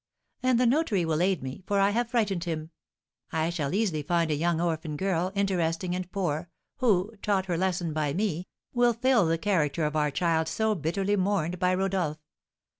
And 0.41 0.59
the 0.59 0.65
notary 0.65 1.05
will 1.05 1.21
aid 1.21 1.43
me, 1.43 1.63
for 1.67 1.79
I 1.79 1.91
have 1.91 2.09
frightened 2.09 2.45
him. 2.45 2.71
I 3.31 3.51
shall 3.51 3.71
easily 3.75 4.01
find 4.01 4.31
a 4.31 4.35
young 4.35 4.59
orphan 4.59 4.97
girl, 4.97 5.31
interesting 5.35 5.93
and 5.95 6.11
poor, 6.11 6.49
who, 6.77 7.13
taught 7.21 7.45
her 7.45 7.55
lesson 7.55 7.93
by 7.93 8.11
me, 8.11 8.47
will 8.73 8.93
fill 8.93 9.27
the 9.27 9.37
character 9.37 9.85
of 9.85 9.95
our 9.95 10.09
child 10.09 10.47
so 10.47 10.73
bitterly 10.73 11.15
mourned 11.17 11.59
by 11.59 11.75
Rodolph. 11.75 12.17